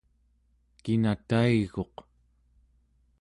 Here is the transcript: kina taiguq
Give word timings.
kina 0.83 1.13
taiguq 1.27 1.95